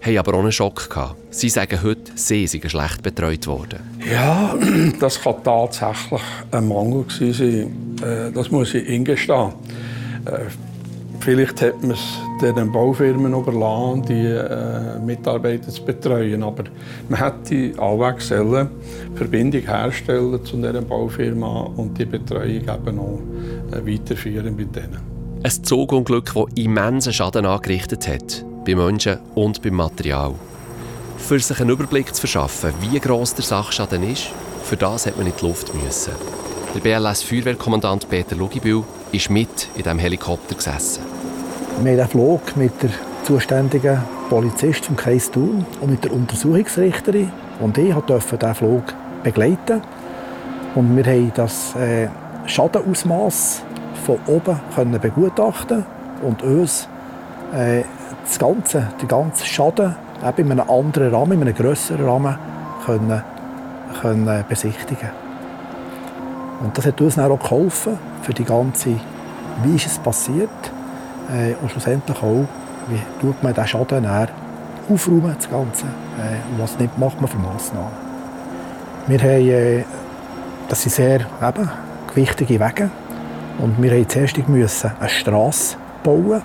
haben 0.00 0.18
aber 0.18 0.34
auch 0.34 0.40
einen 0.40 0.52
Schock 0.52 0.88
gehabt. 0.88 1.16
Sie 1.30 1.48
sagen 1.48 1.82
heute, 1.82 2.12
sie 2.14 2.46
seien 2.46 2.68
schlecht 2.68 3.02
betreut 3.02 3.46
worden. 3.46 3.80
Ja, 4.10 4.56
das 5.00 5.20
kann 5.20 5.42
tatsächlich 5.42 6.20
ein 6.50 6.68
Mangel 6.68 7.04
sein. 7.08 7.96
Äh, 8.02 8.32
das 8.32 8.50
muss 8.50 8.74
ich 8.74 8.88
eingestehen. 8.88 9.52
Äh, 10.24 10.46
vielleicht 11.20 11.60
hat 11.62 11.82
man 11.82 11.92
es 11.92 12.18
den 12.40 12.70
Baufirmen 12.70 13.34
überlassen, 13.34 14.02
die 14.02 14.26
äh, 14.26 14.98
Mitarbeiter 15.04 15.68
zu 15.68 15.84
betreuen. 15.84 16.42
Aber 16.42 16.64
man 17.08 17.20
hätte 17.20 17.72
allweg 17.80 18.20
sollen 18.20 18.68
Verbindung 19.16 19.62
herstellen 19.62 20.44
zu 20.44 20.56
dieser 20.56 20.80
Baufirma 20.80 21.62
und 21.76 21.98
die 21.98 22.04
Betreuung 22.04 22.62
eben 22.62 22.98
auch 22.98 23.20
weiterführen 23.84 24.54
mit 24.54 24.74
denen. 24.74 25.00
Ein 25.42 25.50
Zugunglück, 25.50 26.32
das 26.34 26.44
immensen 26.54 27.12
Schaden 27.12 27.46
angerichtet 27.46 28.08
hat 28.08 28.44
bei 28.68 28.74
Menschen 28.74 29.18
und 29.34 29.62
beim 29.62 29.74
Material. 29.74 30.34
Für 31.16 31.40
sich 31.40 31.58
einen 31.58 31.70
Überblick 31.70 32.14
zu 32.14 32.20
verschaffen, 32.20 32.74
wie 32.80 33.00
gross 33.00 33.34
der 33.34 33.44
Sachschaden 33.44 34.02
ist, 34.02 34.28
für 34.62 34.76
das 34.76 35.06
hat 35.06 35.16
man 35.16 35.26
in 35.26 35.32
die 35.40 35.46
Luft 35.46 35.72
müssen. 35.74 36.12
Der 36.74 36.80
BLS-Feuerwehrkommandant 36.80 38.10
Peter 38.10 38.36
Lugibühl 38.36 38.84
ist 39.10 39.30
mit 39.30 39.68
in 39.74 39.84
diesem 39.84 39.98
Helikopter 39.98 40.54
gesessen. 40.54 41.02
Wir 41.80 41.92
haben 41.92 42.00
einen 42.00 42.08
Flug 42.10 42.56
mit 42.56 42.82
der 42.82 42.90
zuständigen 43.24 44.02
Polizist 44.28 44.84
vom 44.84 44.96
Kreis 44.96 45.30
Thun 45.30 45.64
und 45.80 45.90
mit 45.90 46.04
der 46.04 46.12
Untersuchungsrichterin 46.12 47.32
und 47.60 47.78
ich 47.78 47.94
durfte 47.94 48.36
diesen 48.36 48.54
Flug 48.54 48.82
begleiten. 49.22 49.80
Und 50.74 50.94
wir 50.94 51.06
haben 51.06 51.32
das 51.34 51.74
äh, 51.74 52.08
Schadenausmaß 52.44 53.62
von 54.04 54.18
oben 54.26 55.00
begutachten 55.00 55.86
und 56.22 56.42
uns 56.42 56.86
äh, 57.54 57.82
das 58.28 58.38
Ganze, 58.38 58.88
den 59.00 59.08
ganzen 59.08 59.46
Schaden 59.46 59.96
in 60.36 60.50
einem 60.50 60.70
anderen 60.70 61.14
Rahmen, 61.14 61.32
in 61.32 61.42
einem 61.42 61.54
grösseren 61.54 62.06
Rahmen 62.06 62.36
können, 62.84 63.22
können 64.02 64.44
besichtigen. 64.48 65.08
Und 66.62 66.76
das 66.76 66.86
hat 66.86 67.00
uns 67.00 67.14
dann 67.14 67.30
auch 67.30 67.38
geholfen 67.38 67.98
für 68.22 68.34
die 68.34 68.44
ganze, 68.44 68.90
wie 69.62 69.76
ist 69.76 69.86
es 69.86 69.98
passiert? 69.98 70.50
Äh, 71.32 71.54
und 71.62 71.70
schlussendlich 71.70 72.18
auch, 72.18 72.44
wie 72.88 73.00
tut 73.20 73.42
man 73.42 73.54
diesen 73.54 73.68
Schaden 73.68 74.02
dann 74.02 74.28
aufräumen, 74.90 75.34
das 75.34 75.48
Ganze, 75.48 75.86
äh, 75.86 76.52
und 76.52 76.62
was 76.62 76.78
nicht 76.78 76.98
macht 76.98 77.20
man 77.20 77.30
für 77.30 77.38
Massnahmen. 77.38 77.92
Wir 79.06 79.20
haben, 79.20 79.48
äh, 79.48 79.84
das 80.68 80.82
sind 80.82 80.92
sehr 80.92 81.20
eben, 81.20 81.70
gewichtige 82.08 82.60
Wege. 82.60 82.90
Und 83.58 83.80
wir 83.82 83.92
mussten 83.92 84.08
zuerst 84.08 84.36
eine 84.38 85.08
Straße 85.08 85.76
bauen 86.02 86.42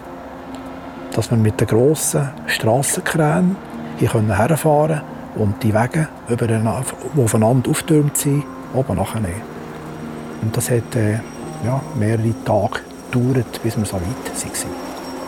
dass 1.15 1.29
wir 1.32 1.38
mit 1.38 1.60
den 1.60 1.67
grossen 1.67 2.29
Strassenkränen 2.48 3.55
hier 3.98 4.12
herfahren 4.12 5.01
und 5.36 5.62
die 5.63 5.74
Wege, 5.74 6.08
die 6.29 7.22
aufeinander 7.22 7.70
auftürmt 7.70 8.17
sind, 8.17 8.43
oben 8.74 8.98
nachnehmen. 8.98 9.41
Und 10.41 10.55
das 10.55 10.70
hat 10.70 10.96
äh, 10.96 11.20
ja, 11.63 11.82
mehrere 11.96 12.34
Tage 12.43 12.82
gedauert, 13.12 13.62
bis 13.63 13.77
wir 13.77 13.86
so 13.86 13.96
weit 13.96 14.03
waren. 14.03 14.75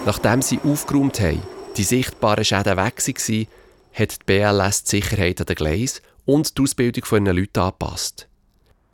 Nachdem 0.06 0.42
sie 0.42 0.60
aufgeräumt 0.64 1.20
haben, 1.20 1.42
die 1.78 1.84
sichtbaren 1.84 2.44
Schäden 2.44 2.78
weg 2.78 3.02
waren, 3.06 3.48
hat 3.94 4.12
die 4.12 4.26
BLS 4.26 4.84
die 4.84 5.02
Sicherheit 5.02 5.40
an 5.40 5.46
den 5.46 5.56
Gleis 5.56 6.02
und 6.26 6.58
die 6.58 6.62
Ausbildung 6.62 7.06
von 7.06 7.26
ihren 7.26 7.38
Leuten 7.38 7.60
angepasst. 7.60 8.28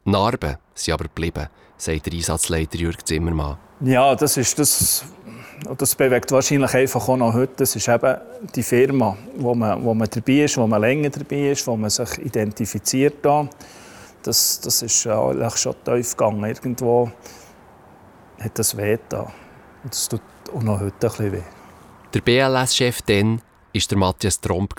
Narben 0.04 0.58
sind 0.74 0.94
aber 0.94 1.06
geblieben, 1.06 1.48
sagt 1.78 2.06
der 2.06 2.14
Einsatzleiter 2.14 2.78
Jürg 2.78 3.06
Zimmermann. 3.06 3.58
Ja, 3.82 4.16
das 4.16 4.38
ist 4.38 4.60
das, 4.60 5.04
das 5.78 5.96
bewegt 5.96 6.32
wahrscheinlich 6.32 6.74
einfach 6.74 7.08
auch 7.08 7.18
noch 7.18 7.34
heute. 7.34 7.54
Das 7.58 7.76
ist 7.76 7.88
eben 7.88 8.18
die 8.56 8.64
Firma, 8.64 9.18
wo 9.38 9.54
man, 9.54 9.84
wo 9.84 9.94
man 9.94 10.08
dabei 10.10 10.44
ist, 10.44 10.58
wo 10.58 10.68
man 10.68 10.82
länger 10.82 11.10
dabei 11.10 11.52
ist, 11.52 11.66
wo 11.68 11.76
man 11.76 11.90
sich 11.90 12.18
identifiziert. 12.20 13.24
Da. 13.24 13.48
Das, 14.24 14.60
das 14.62 14.82
ist 14.82 15.06
eigentlich 15.08 15.58
schon 15.58 15.76
tief 15.84 16.12
gegangen. 16.16 16.44
Irgendwo 16.44 17.12
hat 18.40 18.58
das 18.58 18.76
weh 18.76 18.98
da. 19.10 19.32
Und 19.84 19.94
das 19.94 20.10
tut 20.10 20.22
auch 20.54 20.64
noch 20.64 20.80
heute 20.80 20.94
ein 20.94 21.00
bisschen 21.00 21.32
weh. 21.34 21.44
Der 22.14 22.22
BLS-Chef 22.22 23.02
dann 23.04 23.42
war 23.74 23.82
der 23.90 23.98
Matthias 23.98 24.42
Tromp. 24.42 24.76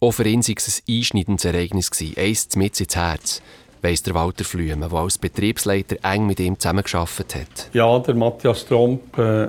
Auch 0.00 0.12
für 0.12 0.24
ihn 0.24 0.46
war 0.46 0.54
es 0.56 0.82
ein 0.86 0.96
einschneidendes 0.96 1.44
Ereignis, 1.44 1.90
eins 2.16 2.56
mit 2.56 2.80
ins 2.80 2.96
Herz 2.96 3.42
weiss 3.84 4.02
der 4.02 4.14
Walter 4.14 4.44
Flüme, 4.44 4.88
der 4.88 4.98
als 4.98 5.18
Betriebsleiter 5.18 5.96
eng 6.02 6.26
mit 6.26 6.40
ihm 6.40 6.58
zusammengearbeitet 6.58 7.34
hat. 7.34 7.70
Ja, 7.74 7.98
der 7.98 8.14
Matthias 8.14 8.64
Tromp 8.64 9.16
äh, 9.18 9.48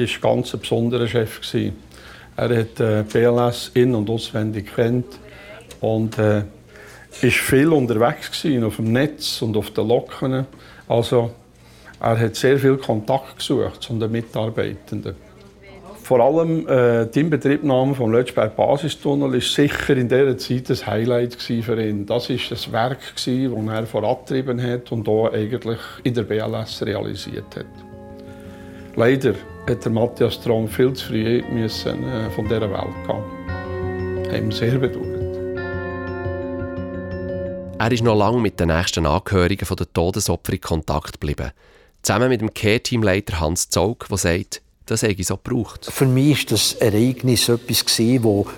ist 0.00 0.20
ganz 0.20 0.54
ein 0.54 0.60
besonderer 0.60 1.06
Chef. 1.06 1.40
Er 2.36 2.58
hat 2.58 2.80
äh, 2.80 3.04
BLS 3.10 3.70
in- 3.74 3.94
und 3.94 4.08
auswendig 4.08 4.74
kennt 4.74 5.06
und 5.80 6.18
äh, 6.18 6.42
ist 7.20 7.36
viel 7.36 7.68
unterwegs 7.68 8.44
auf 8.64 8.76
dem 8.76 8.92
Netz 8.92 9.42
und 9.42 9.56
auf 9.56 9.70
den 9.72 9.88
Locken. 9.88 10.46
Also 10.88 11.32
er 12.00 12.18
hat 12.18 12.36
sehr 12.36 12.58
viel 12.58 12.76
Kontakt 12.76 13.38
gesucht 13.38 13.82
zu 13.82 13.98
den 13.98 14.10
Mitarbeitenden. 14.10 15.14
Vor 16.02 16.20
allem 16.20 16.66
äh, 16.66 17.06
die 17.06 17.20
Inbetriebnahme 17.20 17.94
vom 17.94 18.10
Lötschberg 18.10 18.56
Basistunnel 18.56 19.34
ist 19.36 19.54
sicher 19.54 19.96
in 19.96 20.08
dieser 20.08 20.36
Zeit 20.38 20.68
ein 20.70 20.86
Highlight 20.86 21.34
für 21.34 21.80
ihn. 21.80 22.04
Das 22.06 22.28
ist 22.30 22.50
das 22.50 22.72
Werk, 22.72 22.98
das 23.14 23.28
er 23.28 23.86
vorangetrieben 23.86 24.60
hat 24.60 24.90
und 24.90 25.08
auch 25.08 25.32
eigentlich 25.32 25.78
in 26.02 26.14
der 26.14 26.22
BLS 26.22 26.82
realisiert 26.84 27.54
hat. 27.54 27.66
Leider 28.96 29.34
hat 29.70 29.86
Matthias 29.86 30.40
Trom 30.40 30.68
viel 30.68 30.92
zu 30.92 31.06
früh 31.06 31.42
müssen, 31.50 32.04
äh, 32.04 32.30
von 32.30 32.44
dieser 32.44 32.70
Welt 32.70 33.06
gehen. 33.06 34.32
Haben 34.32 34.50
sehr 34.50 34.78
bedauert. 34.78 35.20
Er 37.78 37.92
ist 37.92 38.02
noch 38.02 38.16
lange 38.16 38.40
mit 38.40 38.60
den 38.60 38.68
nächsten 38.68 39.06
Angehörigen 39.06 39.66
der 39.66 39.92
Todesopfer 39.92 40.52
in 40.52 40.60
Kontakt 40.60 41.14
geblieben. 41.14 41.52
Zusammen 42.02 42.28
mit 42.28 42.40
dem 42.40 42.52
Care-Teamleiter 42.52 43.40
Hans 43.40 43.70
Zaug, 43.70 44.06
der 44.08 44.18
sagt, 44.18 44.62
das 44.90 45.02
hätte 45.02 45.20
ich 45.20 45.26
so 45.28 45.36
gebraucht. 45.36 45.88
Für 45.88 46.04
mich 46.04 46.46
war 46.46 46.56
das 46.56 46.72
Ereignis 46.72 47.48
etwas, 47.48 47.84
das 47.86 47.98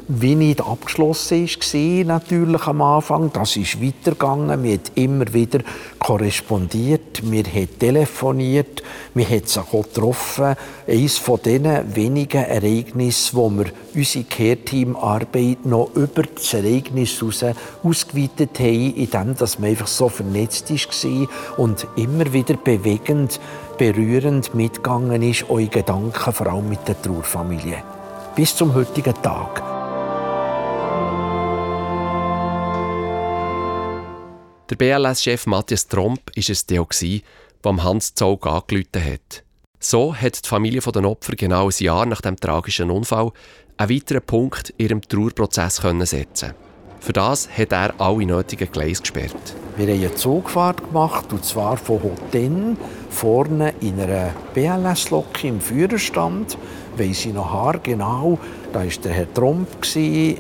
wie 0.09 0.35
nicht 0.35 0.63
abgeschlossen 0.63 1.47
war, 1.47 2.05
natürlich 2.05 2.67
am 2.67 2.81
Anfang. 2.81 3.31
Das 3.35 3.55
ist 3.57 3.83
weitergegangen. 3.83 4.63
Wir 4.63 4.73
haben 4.73 4.83
immer 4.95 5.35
wieder 5.35 5.59
korrespondiert, 5.99 7.31
wir 7.31 7.45
haben 7.45 7.79
telefoniert, 7.79 8.83
wir 9.13 9.29
haben 9.29 9.45
sich 9.45 9.59
auch 9.59 9.83
getroffen. 9.83 10.57
Eines 10.89 11.19
von 11.19 11.39
diesen 11.45 11.95
wenigen 11.95 12.45
Ereignissen, 12.45 13.37
wo 13.37 13.51
wir 13.51 13.67
unsere 13.95 14.25
Care-Team-Arbeit 14.25 15.67
noch 15.67 15.91
über 15.95 16.23
das 16.23 16.55
Ereignis 16.55 17.19
hinaus 17.19 17.45
ausgeweitet 17.83 18.59
haben, 18.59 18.95
indem 18.95 19.37
wir 19.39 19.69
einfach 19.69 19.87
so 19.87 20.09
vernetzt 20.09 20.71
waren 20.71 21.29
und 21.59 21.87
immer 21.97 22.33
wieder 22.33 22.55
bewegend 22.55 23.39
berührend 23.77 24.55
mitgegangen 24.55 25.23
ist, 25.23 25.49
eure 25.49 25.69
Gedanken, 25.69 26.33
vor 26.33 26.47
allem 26.47 26.69
mit 26.69 26.87
der 26.87 27.01
Trauerfamilie. 27.01 27.83
Bis 28.35 28.55
zum 28.57 28.75
heutigen 28.75 29.15
Tag. 29.23 29.63
Der 34.71 34.77
BLS-Chef 34.77 35.47
Matthias 35.47 35.87
Tromp 35.87 36.21
war 36.35 36.51
es 36.51 36.67
der, 36.67 36.87
der 37.65 37.85
Hans 37.85 38.15
Zaug 38.15 38.47
angerufen 38.47 39.05
hat. 39.05 39.45
So 39.79 40.15
hat 40.15 40.45
die 40.45 40.49
Familie 40.49 40.81
der 40.81 41.05
Opfer 41.05 41.35
genau 41.37 41.69
ein 41.69 41.75
Jahr 41.79 42.07
nach 42.07 42.21
dem 42.21 42.37
tragischen 42.37 42.91
Unfall 42.91 43.33
einen 43.77 43.91
weiteren 43.91 44.23
Punkt 44.23 44.71
in 44.71 44.87
ihrem 44.87 45.03
Trauerprozess 45.03 45.77
setzen 45.77 46.55
Für 47.03 47.13
das 47.13 47.49
hat 47.59 47.73
er 47.73 48.01
alle 48.01 48.25
nötigen 48.25 48.71
Gleise 48.71 49.01
gesperrt. 49.01 49.57
Wir 49.77 49.89
haben 49.89 49.99
eine 50.05 50.15
Zugfahrt 50.15 50.87
gemacht, 50.87 51.33
und 51.33 51.45
zwar 51.45 51.77
von 51.77 52.01
Hotel 52.01 52.77
vorne 53.11 53.75
in 53.81 53.99
einer 53.99 54.31
BLS-Lok 54.55 55.43
im 55.43 55.61
Führerstand. 55.61 56.57
Weiss 56.97 57.27
ich 57.27 57.35
noch 57.35 57.53
haargenau, 57.53 58.39
da 58.73 58.85
war 58.85 58.87
der 58.87 59.13
Herr 59.15 59.35
Trump, 59.35 59.67
ich 59.85 60.39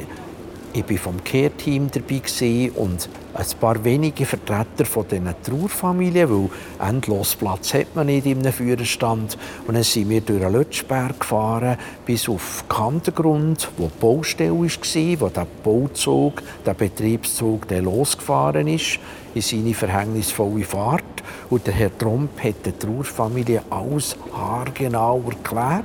war 0.73 0.99
vom 0.99 1.25
Care-Team 1.25 1.90
dabei 1.90 2.71
und 2.76 3.09
ein 3.34 3.46
paar 3.60 3.82
wenige 3.82 4.26
Vertreter 4.26 4.84
von 4.84 5.06
diesen 5.08 5.34
Trauerfamilien, 5.42 6.28
weil 6.30 6.88
endlos 6.88 7.34
Platz 7.34 7.72
hat 7.74 7.94
man 7.94 8.06
nicht 8.06 8.26
einem 8.26 8.52
Führerstand. 8.52 9.38
Und 9.66 9.74
dann 9.74 9.82
sind 9.82 10.10
wir 10.10 10.20
durch 10.20 10.40
den 10.40 10.52
Lötschberg 10.52 11.20
gefahren, 11.20 11.78
bis 12.04 12.28
auf 12.28 12.64
Kantengrund, 12.68 13.70
wo 13.76 13.86
die 13.86 14.00
Baustelle 14.00 14.52
war, 14.52 15.20
wo 15.20 15.28
der 15.28 15.46
Bauzug, 15.64 16.42
der 16.66 16.74
Betriebszug 16.74 17.68
der 17.68 17.82
losgefahren 17.82 18.68
ist, 18.68 18.98
in 19.34 19.42
seine 19.42 19.74
verhängnisvolle 19.74 20.64
Fahrt. 20.64 21.04
Und 21.48 21.66
der 21.66 21.74
Herr 21.74 21.96
Trump 21.96 22.30
hat 22.42 22.66
der 22.66 22.78
Trauerfamilie 22.78 23.62
alles 23.70 24.16
haargenau 24.34 25.22
erklärt. 25.30 25.84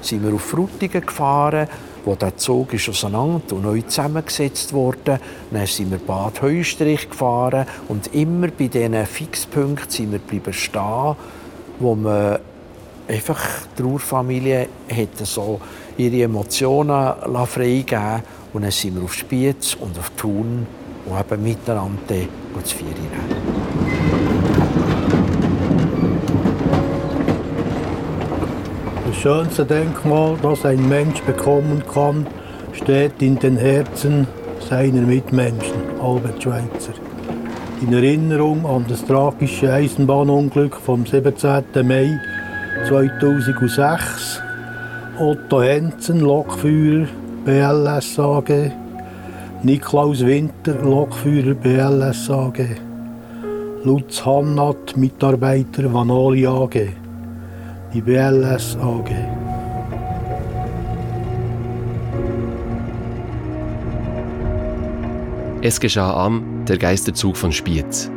Sind 0.00 0.24
wir 0.24 0.34
auf 0.34 0.42
Frutigen 0.42 1.04
gefahren, 1.04 1.68
wo 2.04 2.14
der 2.14 2.36
Zug 2.36 2.72
ist 2.74 2.88
auseinander 2.88 3.54
und 3.54 3.62
neu 3.62 3.82
zusammengesetzt 3.82 4.72
wurde. 4.72 5.20
Dann 5.50 5.66
sind 5.66 5.90
wir 5.90 5.98
Bad 5.98 6.42
Heustrich 6.42 7.08
gefahren 7.08 7.66
und 7.88 8.14
immer 8.14 8.48
bei 8.48 8.68
diesen 8.68 9.06
Fixpunkten 9.06 9.90
sind 9.90 10.12
wir 10.12 10.18
bleiben 10.18 10.52
stehen, 10.52 11.16
wo 11.78 11.94
man 11.94 12.38
einfach 13.08 13.40
die 13.76 13.82
Trauerfamilie 13.82 14.68
hat 14.90 15.26
so 15.26 15.60
ihre 15.96 16.22
Emotionen 16.22 17.14
freigegeben 17.46 18.22
und 18.52 18.62
dann 18.62 18.70
sind 18.70 18.96
wir 18.96 19.04
auf 19.04 19.14
Spiez 19.14 19.74
und 19.74 19.98
auf 19.98 20.10
Thun 20.10 20.66
und 21.06 21.20
eben 21.20 21.42
miteinander 21.42 22.28
zu 22.64 22.76
feiern. 22.76 23.59
Schönste 29.20 29.66
Denkmal, 29.66 30.36
das 30.42 30.64
ein 30.64 30.88
Mensch 30.88 31.20
bekommen 31.22 31.82
kann, 31.92 32.26
steht 32.72 33.20
in 33.20 33.38
den 33.38 33.58
Herzen 33.58 34.26
seiner 34.66 35.02
Mitmenschen. 35.02 35.76
Albert 36.02 36.42
Schweitzer. 36.42 36.94
In 37.82 37.92
Erinnerung 37.92 38.64
an 38.64 38.86
das 38.88 39.04
tragische 39.04 39.70
Eisenbahnunglück 39.70 40.74
vom 40.74 41.04
17. 41.04 41.64
Mai 41.86 42.18
2006. 42.88 44.40
Otto 45.18 45.62
Hensen, 45.62 46.20
Lokführer 46.20 47.06
BLS 47.44 48.18
AG. 48.18 48.72
Niklaus 49.62 50.24
Winter, 50.24 50.76
Lokführer 50.82 51.54
BLS 51.54 52.30
AG. 52.30 52.64
Lutz 53.84 54.24
Hannat, 54.24 54.96
Mitarbeiter 54.96 55.92
Vanoli 55.92 56.46
AG 56.46 56.99
BLS 57.92 58.76
AG. 58.76 59.10
Es 65.60 65.80
geschah 65.80 66.24
am 66.24 66.64
der 66.68 66.78
Geisterzug 66.78 67.36
von 67.36 67.50
Spiez. 67.50 68.08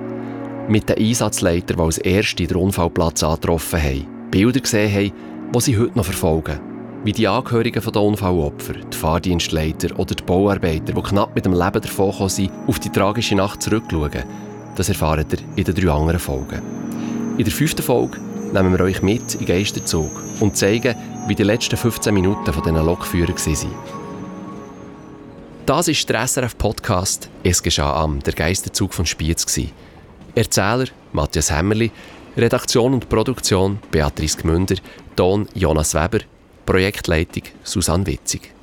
Mit 0.67 0.89
den 0.89 0.99
Einsatzleitern, 0.99 1.77
die 1.77 1.83
als 1.83 1.97
erste 1.97 2.45
den 2.45 2.57
Unfallplatz 2.57 3.23
angetroffen 3.23 3.81
haben, 3.81 4.07
Bilder 4.29 4.59
gesehen 4.59 4.93
haben, 4.93 5.51
die 5.55 5.59
sie 5.59 5.77
heute 5.79 5.97
noch 5.97 6.05
verfolgen. 6.05 6.59
Wie 7.03 7.11
die 7.11 7.27
Angehörigen 7.27 7.81
der 7.83 8.01
Unfallopfer, 8.01 8.73
die 8.73 8.97
Fahrdienstleiter 8.97 9.97
oder 9.99 10.13
die 10.13 10.23
Bauarbeiter, 10.23 10.93
die 10.93 11.01
knapp 11.01 11.33
mit 11.33 11.45
dem 11.45 11.53
Leben 11.53 11.81
davon 11.81 12.29
sind, 12.29 12.51
auf 12.67 12.77
die 12.77 12.89
tragische 12.89 13.35
Nacht 13.35 13.63
zurückschauen. 13.63 14.23
Das 14.75 14.89
erfahrt 14.89 15.33
ihr 15.33 15.39
in 15.55 15.63
den 15.63 15.73
drei 15.73 15.91
anderen 15.91 16.19
Folgen. 16.19 16.61
In 17.39 17.43
der 17.43 17.53
fünften 17.53 17.81
Folge 17.81 18.19
nehmen 18.53 18.77
wir 18.77 18.85
euch 18.85 19.01
mit 19.01 19.35
in 19.35 19.45
Geisterzug 19.45 20.11
und 20.39 20.55
zeigen, 20.55 20.95
wie 21.27 21.35
die 21.35 21.43
letzten 21.43 21.75
15 21.75 22.13
Minuten 22.13 22.53
von 22.53 22.63
diesen 22.63 22.85
Lokführern 22.85 23.35
waren. 23.35 23.75
Das 25.65 25.87
ist 25.87 26.07
der 26.09 26.27
SRF-Podcast 26.27 27.29
«Es 27.43 27.63
geschah 27.63 27.95
am», 27.95 28.19
der 28.21 28.33
Geisterzug 28.33 28.93
von 28.93 29.05
Spiez. 29.05 29.45
Erzähler 30.35 30.85
Matthias 31.13 31.51
Hämmerli, 31.51 31.91
Redaktion 32.37 32.93
und 32.93 33.09
Produktion 33.09 33.79
Beatrice 33.91 34.37
Gmünder, 34.37 34.75
Ton 35.15 35.47
Jonas 35.53 35.93
Weber, 35.93 36.19
Projektleitung 36.65 37.43
Susanne 37.63 38.05
Witzig. 38.07 38.53